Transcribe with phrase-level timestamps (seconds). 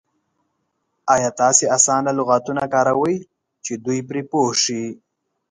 [1.13, 3.15] ایا تاسې اسانه لغتونه کاروئ
[3.65, 4.83] چې دوی پرې پوه شي؟